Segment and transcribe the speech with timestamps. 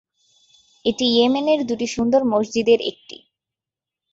[0.85, 3.17] এটি ইয়েমেনের দুটি সুন্দর মসজিদের একটি।